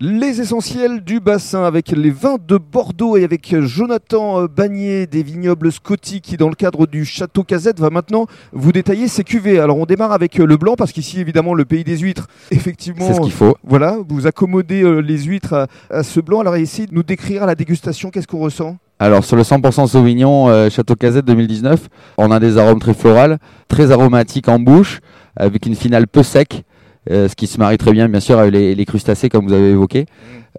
Les 0.00 0.40
essentiels 0.40 1.04
du 1.04 1.20
bassin 1.20 1.62
avec 1.62 1.90
les 1.90 2.10
vins 2.10 2.36
de 2.44 2.58
Bordeaux 2.58 3.16
et 3.16 3.22
avec 3.22 3.54
Jonathan 3.60 4.40
euh, 4.42 4.48
Bagné 4.48 5.06
des 5.06 5.22
vignobles 5.22 5.70
Scotty 5.70 6.20
qui 6.20 6.36
dans 6.36 6.48
le 6.48 6.56
cadre 6.56 6.88
du 6.88 7.04
Château 7.04 7.44
Cazette 7.44 7.78
va 7.78 7.90
maintenant 7.90 8.26
vous 8.52 8.72
détailler 8.72 9.06
ses 9.06 9.22
cuvées. 9.22 9.60
Alors 9.60 9.78
on 9.78 9.86
démarre 9.86 10.10
avec 10.10 10.40
euh, 10.40 10.46
le 10.46 10.56
blanc 10.56 10.74
parce 10.76 10.90
qu'ici 10.90 11.20
évidemment 11.20 11.54
le 11.54 11.64
pays 11.64 11.84
des 11.84 11.98
huîtres, 11.98 12.26
effectivement. 12.50 13.06
C'est 13.06 13.14
ce 13.14 13.20
qu'il 13.20 13.30
faut. 13.30 13.56
Voilà, 13.62 13.98
vous 14.08 14.26
accommodez 14.26 14.82
euh, 14.82 14.98
les 14.98 15.22
huîtres 15.22 15.52
à, 15.54 15.66
à 15.90 16.02
ce 16.02 16.18
blanc. 16.18 16.40
Alors 16.40 16.56
essayez 16.56 16.88
de 16.88 16.94
nous 16.94 17.04
décrire 17.04 17.44
à 17.44 17.46
la 17.46 17.54
dégustation 17.54 18.10
qu'est-ce 18.10 18.26
qu'on 18.26 18.40
ressent? 18.40 18.76
Alors 18.98 19.24
sur 19.24 19.36
le 19.36 19.42
100% 19.42 19.86
Sauvignon 19.86 20.48
euh, 20.48 20.70
Château 20.70 20.96
Cazette 20.96 21.24
2019, 21.24 21.88
on 22.18 22.32
a 22.32 22.40
des 22.40 22.58
arômes 22.58 22.80
très 22.80 22.94
florales, 22.94 23.38
très 23.68 23.92
aromatiques 23.92 24.48
en 24.48 24.58
bouche, 24.58 25.00
avec 25.36 25.66
une 25.66 25.76
finale 25.76 26.08
peu 26.08 26.24
sec, 26.24 26.64
euh, 27.10 27.28
ce 27.28 27.34
qui 27.36 27.46
se 27.46 27.58
marie 27.58 27.78
très 27.78 27.92
bien 27.92 28.08
bien 28.08 28.20
sûr 28.20 28.38
avec 28.38 28.52
les, 28.52 28.74
les 28.74 28.84
crustacés 28.84 29.28
comme 29.28 29.46
vous 29.46 29.52
avez 29.52 29.70
évoqué. 29.70 30.06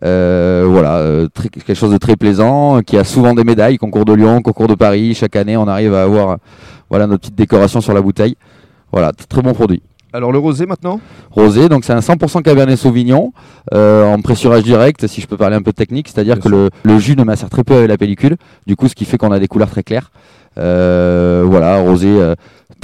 Euh, 0.03 0.65
voilà, 0.67 0.97
euh, 0.97 1.27
très- 1.33 1.47
quelque 1.49 1.73
chose 1.73 1.91
de 1.91 1.97
très 1.97 2.15
plaisant, 2.17 2.81
qui 2.81 2.97
a 2.97 3.03
souvent 3.05 3.33
des 3.33 3.43
médailles, 3.45 3.77
concours 3.77 4.03
de 4.05 4.13
Lyon, 4.13 4.41
concours 4.41 4.67
de 4.67 4.75
Paris. 4.75 5.13
Chaque 5.15 5.35
année, 5.37 5.55
on 5.55 5.67
arrive 5.67 5.93
à 5.93 6.03
avoir 6.03 6.37
voilà 6.89 7.07
notre 7.07 7.21
petite 7.21 7.35
décoration 7.35 7.79
sur 7.81 7.93
la 7.93 8.01
bouteille. 8.01 8.35
Voilà, 8.91 9.11
très 9.13 9.41
bon 9.41 9.53
produit. 9.53 9.81
Alors 10.13 10.31
le 10.31 10.37
rosé 10.37 10.65
maintenant? 10.65 11.01
Rosé, 11.31 11.67
donc 11.67 11.83
c'est 11.83 11.91
un 11.91 11.99
100% 11.99 12.41
Cabernet 12.41 12.77
Sauvignon 12.77 13.33
euh, 13.73 14.05
en 14.05 14.21
pressurage 14.21 14.63
direct, 14.63 15.07
si 15.07 15.19
je 15.19 15.27
peux 15.27 15.35
parler 15.35 15.57
un 15.57 15.61
peu 15.61 15.73
technique, 15.73 16.07
c'est-à-dire 16.07 16.39
que 16.39 16.47
le, 16.47 16.69
le 16.83 16.99
jus 16.99 17.17
ne 17.17 17.23
macère 17.25 17.49
très 17.49 17.65
peu 17.65 17.73
avec 17.75 17.89
la 17.89 17.97
pellicule, 17.97 18.37
du 18.65 18.77
coup 18.77 18.87
ce 18.87 18.95
qui 18.95 19.03
fait 19.03 19.17
qu'on 19.17 19.31
a 19.33 19.39
des 19.39 19.47
couleurs 19.49 19.69
très 19.69 19.83
claires. 19.83 20.11
Euh, 20.57 21.43
voilà, 21.45 21.77
rosé 21.81 22.07
euh, 22.07 22.33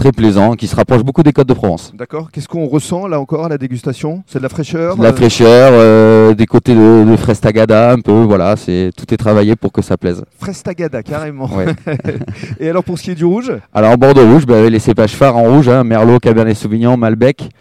très 0.02 0.12
plaisant, 0.12 0.54
qui 0.54 0.66
se 0.66 0.76
rapproche 0.76 1.04
beaucoup 1.04 1.22
des 1.22 1.32
côtes 1.32 1.48
de 1.48 1.54
Provence. 1.54 1.94
D'accord. 1.96 2.32
Qu'est-ce 2.32 2.48
qu'on 2.48 2.66
ressent 2.66 3.06
là 3.06 3.20
encore 3.20 3.46
à 3.46 3.50
la 3.50 3.60
dégustation? 3.60 4.24
C'est 4.26 4.40
de 4.40 4.44
la 4.44 4.50
fraîcheur 4.50 4.98
De 4.98 5.04
la 5.04 5.10
euh, 5.10 5.14
fraîcheur, 5.14 5.72
euh, 5.74 6.34
des 6.34 6.48
côtés 6.48 6.74
de, 6.74 7.04
de 7.08 7.16
fraise 7.18 7.40
tagada 7.40 7.92
un 7.92 8.00
peu, 8.00 8.24
voilà, 8.24 8.56
c'est 8.56 8.90
tout 8.98 9.14
est 9.14 9.18
travaillé 9.18 9.56
pour 9.56 9.72
que 9.72 9.84
ça 9.84 9.98
plaise. 9.98 10.24
Frestagada 10.40 11.04
carrément. 11.04 11.48
Ouais. 11.56 11.68
Et 12.60 12.68
alors 12.68 12.84
pour 12.84 12.98
ce 12.98 13.04
qui 13.04 13.12
est 13.12 13.16
du 13.16 13.26
rouge? 13.26 13.54
Alors 13.76 13.96
Bordeaux 13.96 14.26
rouge, 14.26 14.48
bah, 14.48 14.68
les 14.68 14.80
cépages 14.80 15.14
phares 15.14 15.38
en 15.38 15.44
rouge, 15.44 15.70
hein, 15.70 15.84
Merlot, 15.84 16.18
Cabernet 16.18 16.58
Sauvignon, 16.58 16.98
Malbec, 16.98 17.52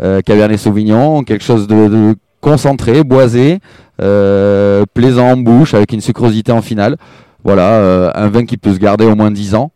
euh, 0.00 0.20
Cabernet 0.20 0.60
Sauvignon, 0.60 1.24
quelque 1.24 1.42
chose 1.42 1.66
de, 1.66 1.88
de 1.88 2.14
concentré, 2.40 3.02
boisé, 3.02 3.58
euh, 4.00 4.84
plaisant 4.94 5.30
en 5.30 5.36
bouche, 5.36 5.74
avec 5.74 5.92
une 5.92 6.00
sucrosité 6.00 6.52
en 6.52 6.62
finale. 6.62 6.96
Voilà, 7.42 8.12
un 8.14 8.28
vin 8.28 8.44
qui 8.44 8.56
peut 8.56 8.72
se 8.72 8.78
garder 8.78 9.04
au 9.04 9.16
moins 9.16 9.32
10 9.32 9.54
ans. 9.56 9.72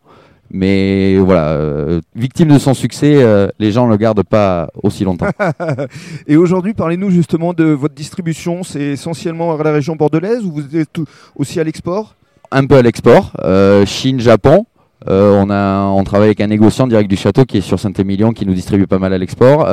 Mais 0.53 1.17
voilà, 1.17 1.49
euh, 1.49 2.01
victime 2.15 2.49
de 2.49 2.59
son 2.59 2.75
succès, 2.75 3.23
euh, 3.23 3.49
les 3.59 3.73
gens 3.73 3.87
ne 3.87 3.93
le 3.93 3.97
gardent 3.97 4.23
pas 4.23 4.69
aussi 4.83 5.03
longtemps. 5.03 5.31
Et 6.27 6.37
aujourd'hui, 6.37 6.75
parlez-nous 6.75 7.11
justement 7.11 7.55
de 7.55 7.65
votre 7.65 7.95
distribution. 7.95 8.63
C'est 8.63 8.83
essentiellement 8.83 9.59
à 9.59 9.63
la 9.63 9.73
région 9.73 9.97
bordelaise 9.97 10.45
ou 10.45 10.53
vous 10.53 10.77
êtes 10.77 10.99
aussi 11.37 11.59
à 11.59 11.65
l'export? 11.65 12.17
Un 12.51 12.67
peu 12.67 12.77
à 12.77 12.83
l'export, 12.83 13.33
euh, 13.43 13.87
Chine, 13.87 14.21
Japon. 14.21 14.67
On, 15.05 15.51
a, 15.51 15.87
on 15.87 16.05
travaille 16.05 16.29
avec 16.29 16.41
un 16.41 16.47
négociant 16.47 16.87
direct 16.87 17.11
du 17.11 17.17
château 17.17 17.45
qui 17.45 17.59
est 17.59 17.61
sur 17.61 17.81
Saint-Émilion 17.81 18.33
qui 18.33 18.47
nous 18.47 18.55
distribue 18.55 18.87
pas 18.87 19.01
mal 19.01 19.13
à 19.13 19.19
l'export. 19.19 19.67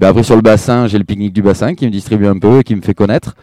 Ben 0.00 0.08
après 0.08 0.24
sur 0.24 0.34
le 0.34 0.42
bassin, 0.42 0.88
j'ai 0.88 0.98
le 0.98 1.04
pique-nique 1.04 1.32
du 1.32 1.42
bassin 1.42 1.76
qui 1.76 1.86
me 1.86 1.92
distribue 1.92 2.26
un 2.26 2.40
peu 2.40 2.58
et 2.58 2.64
qui 2.64 2.74
me 2.74 2.82
fait 2.82 2.92
connaître. 2.92 3.36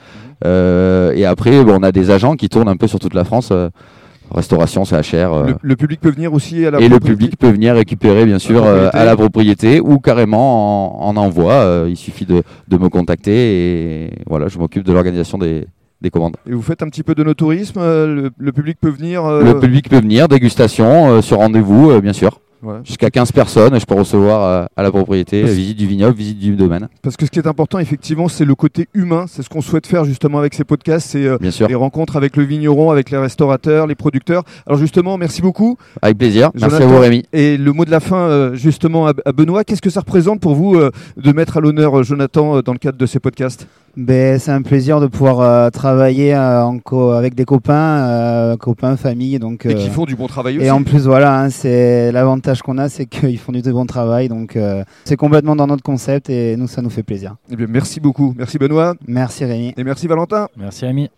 Euh, 0.46 1.14
et 1.14 1.26
après, 1.26 1.64
bon, 1.64 1.80
on 1.80 1.84
a 1.84 1.92
des 1.92 2.10
agents 2.10 2.36
qui 2.36 2.50
tournent 2.50 2.68
un 2.68 2.78
peu 2.78 2.88
sur 2.88 3.00
toute 3.00 3.14
la 3.14 3.24
France. 3.24 3.54
Restauration, 4.34 4.84
CHR. 4.86 5.14
euh, 5.34 5.46
le, 5.48 5.56
le 5.62 5.76
public 5.76 6.00
peut 6.02 6.12
venir 6.12 6.34
aussi 6.34 6.66
à 6.66 6.72
la 6.72 6.80
et 6.80 6.90
le 6.90 7.00
public 7.00 7.38
peut 7.38 7.50
venir 7.52 7.76
récupérer 7.76 8.26
bien 8.26 8.40
sûr 8.40 8.62
La 8.64 8.68
euh, 8.68 8.90
à 8.94 9.06
la 9.06 9.16
propriété 9.16 9.80
ou 9.80 10.00
carrément 10.00 11.08
en, 11.08 11.10
en 11.10 11.18
envoi. 11.18 11.54
Euh, 11.54 11.88
il 11.90 11.96
suffit 11.98 12.26
de, 12.26 12.44
de 12.68 12.78
me 12.78 12.90
contacter 12.90 14.06
et 14.06 14.12
voilà, 14.28 14.48
je 14.48 14.58
m'occupe 14.60 14.84
de 14.84 14.92
l'organisation 14.94 15.38
des, 15.38 15.66
des 16.02 16.10
commandes. 16.10 16.36
Et 16.50 16.54
vous 16.54 16.62
faites 16.62 16.84
un 16.84 16.90
petit 16.90 17.04
peu 17.04 17.16
de 17.16 17.24
notourisme 17.24 17.80
euh, 17.80 18.08
le, 18.08 18.32
le 18.38 18.52
public 18.52 18.78
peut 18.82 18.90
venir 18.90 19.24
Le 19.30 19.60
public 19.60 19.90
peut 19.90 20.00
venir, 20.02 20.28
dégustation 20.28 21.22
sur 21.22 21.38
rendez-vous, 21.38 22.02
bien 22.02 22.14
sûr. 22.14 22.41
Jusqu'à 22.84 23.10
15 23.10 23.32
personnes, 23.32 23.80
je 23.80 23.86
peux 23.86 23.96
recevoir 23.96 24.44
euh, 24.44 24.66
à 24.76 24.84
la 24.84 24.92
propriété, 24.92 25.42
Parce- 25.42 25.54
visite 25.54 25.78
du 25.78 25.88
vignoble, 25.88 26.16
visite 26.16 26.38
du 26.40 26.56
domaine, 26.56 26.88
Parce 27.02 27.18
que 27.18 27.26
ce 27.26 27.32
qui 27.32 27.40
est 27.40 27.48
important, 27.48 27.80
effectivement, 27.80 28.28
c'est 28.28 28.46
le 28.46 28.56
côté 28.56 28.88
humain. 28.94 29.26
C'est 29.28 29.42
ce 29.42 29.50
qu'on 29.50 29.62
souhaite 29.62 29.88
faire 29.88 30.06
justement 30.06 30.38
avec 30.40 30.54
ces 30.54 30.64
podcasts. 30.64 31.10
C'est 31.10 31.26
euh, 31.26 31.38
bien 31.40 31.52
sûr. 31.52 31.68
les 31.68 31.76
rencontres 31.76 32.18
avec 32.18 32.38
le 32.38 32.44
vigneron, 32.44 32.92
avec 32.92 33.10
les 33.10 33.18
restaurateurs, 33.18 33.88
les 33.88 33.96
producteurs. 33.96 34.44
Alors 34.68 34.78
justement, 34.80 35.18
merci 35.18 35.42
beaucoup. 35.42 35.78
Avec 36.02 36.18
plaisir. 36.18 36.52
Merci 36.60 36.84
à 36.84 36.86
vous 36.86 37.00
Rémi. 37.00 37.24
Et 37.34 37.58
le 37.58 37.74
mot 37.74 37.86
de 37.86 37.92
la 37.92 38.00
fin, 38.00 38.18
euh, 38.18 38.54
justement, 38.56 39.08
à, 39.08 39.14
à 39.26 39.32
Benoît, 39.32 39.64
qu'est-ce 39.64 39.82
que 39.82 39.90
ça 39.90 40.02
représente 40.02 40.40
pour 40.40 40.56
vous 40.56 40.76
euh, 40.76 40.92
de 41.18 41.32
mettre 41.32 41.58
à 41.58 41.62
l'honneur 41.62 42.04
Jonathan 42.04 42.62
dans 42.62 42.74
le 42.74 42.80
cadre 42.80 42.98
de 42.98 43.06
ces 43.06 43.20
podcasts? 43.20 43.68
Ben, 43.98 44.40
c'est 44.40 44.52
un 44.52 44.62
plaisir 44.62 45.00
de 45.02 45.08
pouvoir 45.08 45.40
euh, 45.42 45.70
travailler 45.70 46.34
euh, 46.34 46.64
en 46.64 46.80
co- 46.80 47.12
avec 47.12 47.36
des 47.36 47.46
copains, 47.46 47.74
euh, 48.08 48.58
copains, 48.58 48.96
famille. 48.98 49.38
Donc, 49.40 49.66
Et 49.66 49.70
euh, 49.70 49.74
qui 49.74 49.90
font 49.90 50.06
du 50.06 50.16
bon 50.16 50.28
travail 50.28 50.58
aussi. 50.58 50.66
et 50.66 50.72
en 50.72 50.84
plus, 50.84 51.06
voilà, 51.08 51.40
hein, 51.42 51.50
c'est 51.50 52.12
l'avantage 52.12 52.62
qu'on 52.62 52.78
a, 52.78 52.88
c'est 52.90 53.06
qu'ils 53.06 53.38
font 53.38 53.52
du 53.52 53.62
très 53.62 53.72
bon 53.74 53.86
travail. 53.86 54.30
Donc, 54.30 54.56
euh, 54.56 54.84
c'est 55.06 55.18
complètement 55.18 55.56
dans 55.56 55.68
notre 55.68 55.84
concept 55.84 56.30
et 56.30 56.56
nous, 56.58 56.68
ça 56.68 56.82
nous 56.82 56.90
fait 56.90 57.04
plaisir. 57.04 57.36
Eh 57.52 57.56
bien, 57.56 57.68
merci 57.70 58.00
beaucoup. 58.00 58.34
Merci 58.38 58.58
Benoît. 58.58 58.96
Merci 59.08 59.46
Rémi. 59.46 59.74
Et 59.78 59.84
merci 59.84 60.08
Valentin. 60.08 60.48
Merci 60.58 60.86
Rémi. 60.86 61.10